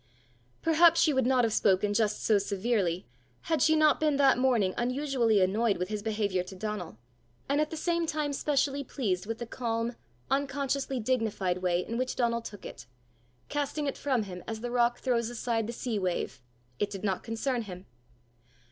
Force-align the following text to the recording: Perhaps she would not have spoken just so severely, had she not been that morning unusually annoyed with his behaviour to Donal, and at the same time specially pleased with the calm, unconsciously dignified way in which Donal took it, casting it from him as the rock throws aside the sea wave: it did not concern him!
Perhaps 0.63 0.99
she 0.99 1.13
would 1.13 1.27
not 1.27 1.43
have 1.43 1.53
spoken 1.53 1.93
just 1.93 2.23
so 2.23 2.39
severely, 2.39 3.05
had 3.41 3.61
she 3.61 3.75
not 3.75 3.99
been 3.99 4.15
that 4.17 4.39
morning 4.39 4.73
unusually 4.75 5.39
annoyed 5.43 5.77
with 5.77 5.89
his 5.89 6.01
behaviour 6.01 6.41
to 6.41 6.55
Donal, 6.55 6.97
and 7.47 7.61
at 7.61 7.69
the 7.69 7.77
same 7.77 8.07
time 8.07 8.33
specially 8.33 8.83
pleased 8.83 9.27
with 9.27 9.37
the 9.37 9.45
calm, 9.45 9.95
unconsciously 10.31 10.99
dignified 10.99 11.59
way 11.59 11.85
in 11.85 11.99
which 11.99 12.15
Donal 12.15 12.41
took 12.41 12.65
it, 12.65 12.87
casting 13.47 13.85
it 13.85 13.95
from 13.95 14.23
him 14.23 14.43
as 14.47 14.61
the 14.61 14.71
rock 14.71 14.97
throws 14.97 15.29
aside 15.29 15.67
the 15.67 15.71
sea 15.71 15.99
wave: 15.99 16.41
it 16.79 16.89
did 16.89 17.03
not 17.03 17.21
concern 17.21 17.61
him! 17.61 17.85